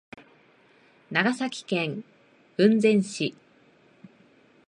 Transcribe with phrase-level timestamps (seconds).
[1.11, 2.03] 長崎県
[2.57, 3.35] 雲仙市